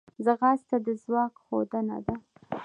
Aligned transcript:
ځغاسته 0.25 0.77
د 0.85 0.87
ځواک 1.03 1.33
ښودنه 1.43 1.97
ده 2.05 2.15